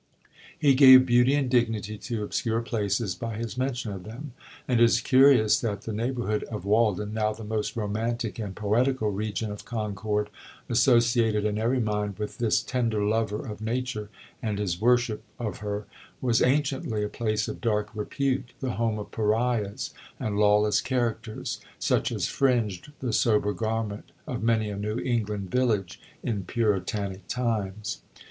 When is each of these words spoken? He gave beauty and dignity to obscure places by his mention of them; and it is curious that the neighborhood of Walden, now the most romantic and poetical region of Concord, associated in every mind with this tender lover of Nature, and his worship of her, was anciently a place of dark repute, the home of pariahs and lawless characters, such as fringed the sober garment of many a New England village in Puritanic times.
He 0.57 0.73
gave 0.73 1.05
beauty 1.05 1.35
and 1.35 1.47
dignity 1.47 1.95
to 1.95 2.23
obscure 2.23 2.61
places 2.63 3.13
by 3.13 3.35
his 3.37 3.55
mention 3.55 3.91
of 3.91 4.03
them; 4.03 4.31
and 4.67 4.79
it 4.81 4.83
is 4.83 4.99
curious 4.99 5.59
that 5.61 5.83
the 5.83 5.93
neighborhood 5.93 6.43
of 6.45 6.65
Walden, 6.65 7.13
now 7.13 7.33
the 7.33 7.43
most 7.43 7.75
romantic 7.75 8.39
and 8.39 8.55
poetical 8.55 9.11
region 9.11 9.51
of 9.51 9.63
Concord, 9.63 10.31
associated 10.67 11.45
in 11.45 11.59
every 11.59 11.79
mind 11.79 12.17
with 12.17 12.39
this 12.39 12.63
tender 12.63 13.03
lover 13.05 13.45
of 13.45 13.61
Nature, 13.61 14.09
and 14.41 14.57
his 14.57 14.81
worship 14.81 15.21
of 15.37 15.57
her, 15.59 15.85
was 16.19 16.41
anciently 16.41 17.03
a 17.03 17.07
place 17.07 17.47
of 17.47 17.61
dark 17.61 17.91
repute, 17.93 18.53
the 18.59 18.71
home 18.71 18.97
of 18.97 19.11
pariahs 19.11 19.93
and 20.19 20.35
lawless 20.39 20.81
characters, 20.81 21.61
such 21.77 22.11
as 22.11 22.25
fringed 22.27 22.91
the 23.01 23.13
sober 23.13 23.53
garment 23.53 24.11
of 24.25 24.41
many 24.41 24.71
a 24.71 24.75
New 24.77 24.97
England 24.97 25.51
village 25.51 26.01
in 26.23 26.43
Puritanic 26.43 27.27
times. 27.27 28.01